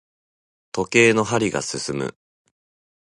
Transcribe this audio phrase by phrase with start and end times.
[0.71, 2.17] 時計の針が進む。